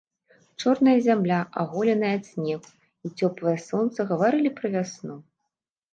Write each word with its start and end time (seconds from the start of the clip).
Чорная 0.61 0.95
зямля, 1.07 1.41
аголеная 1.63 2.11
ад 2.19 2.25
снегу, 2.31 2.71
і 3.09 3.15
цёплае 3.19 3.57
сонца 3.69 3.99
гаварылі 4.13 4.49
пра 4.61 4.67
вясну. 4.79 5.15